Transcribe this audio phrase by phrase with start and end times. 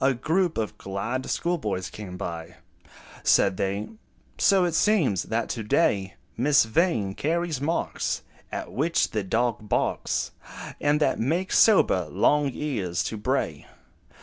[0.00, 2.54] A group of glad schoolboys came by:
[3.22, 3.90] Said they,
[4.38, 10.30] "So it seems, that to day, Miss Vain carries marks At which the dog barks,
[10.80, 13.66] And that make sober Long Ears to bray."